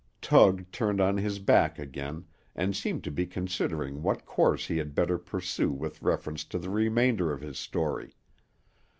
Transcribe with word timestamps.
Tug 0.19 0.65
turned 0.71 0.99
on 0.99 1.17
his 1.17 1.37
back 1.37 1.77
again, 1.77 2.25
and 2.55 2.75
seemed 2.75 3.03
to 3.03 3.11
be 3.11 3.27
considering 3.27 4.01
what 4.01 4.25
course 4.25 4.65
he 4.65 4.77
had 4.77 4.95
better 4.95 5.19
pursue 5.19 5.71
with 5.71 6.01
reference 6.01 6.43
to 6.45 6.57
the 6.57 6.71
remainder 6.71 7.31
of 7.31 7.41
his 7.41 7.59
story. 7.59 8.15